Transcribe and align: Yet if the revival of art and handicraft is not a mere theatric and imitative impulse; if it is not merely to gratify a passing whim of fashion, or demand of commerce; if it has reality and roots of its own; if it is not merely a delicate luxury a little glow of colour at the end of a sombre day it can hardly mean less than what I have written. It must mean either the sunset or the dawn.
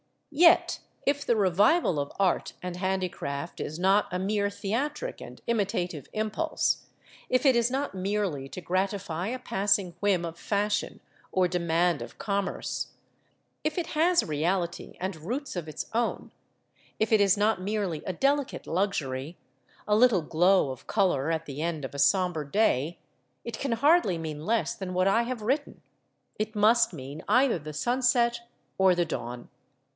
Yet 0.33 0.79
if 1.05 1.25
the 1.25 1.35
revival 1.35 1.99
of 1.99 2.11
art 2.17 2.53
and 2.63 2.77
handicraft 2.77 3.59
is 3.59 3.77
not 3.77 4.07
a 4.11 4.17
mere 4.17 4.49
theatric 4.49 5.19
and 5.21 5.41
imitative 5.45 6.07
impulse; 6.13 6.85
if 7.29 7.45
it 7.45 7.55
is 7.55 7.69
not 7.69 7.93
merely 7.93 8.47
to 8.49 8.61
gratify 8.61 9.27
a 9.27 9.37
passing 9.37 9.93
whim 9.99 10.23
of 10.25 10.39
fashion, 10.39 11.01
or 11.33 11.47
demand 11.47 12.01
of 12.01 12.17
commerce; 12.17 12.93
if 13.63 13.77
it 13.77 13.87
has 13.87 14.23
reality 14.23 14.97
and 14.99 15.17
roots 15.17 15.55
of 15.55 15.67
its 15.67 15.85
own; 15.93 16.31
if 16.97 17.11
it 17.11 17.21
is 17.21 17.37
not 17.37 17.61
merely 17.61 18.01
a 18.05 18.13
delicate 18.13 18.65
luxury 18.65 19.37
a 19.87 19.95
little 19.95 20.21
glow 20.23 20.71
of 20.71 20.87
colour 20.87 21.29
at 21.29 21.45
the 21.45 21.61
end 21.61 21.83
of 21.85 21.93
a 21.93 21.99
sombre 21.99 22.49
day 22.49 22.97
it 23.43 23.59
can 23.59 23.73
hardly 23.73 24.17
mean 24.17 24.45
less 24.47 24.73
than 24.73 24.95
what 24.95 25.09
I 25.09 25.23
have 25.23 25.43
written. 25.43 25.81
It 26.39 26.55
must 26.55 26.91
mean 26.91 27.21
either 27.27 27.59
the 27.59 27.73
sunset 27.73 28.41
or 28.79 28.95
the 28.95 29.05
dawn. 29.05 29.49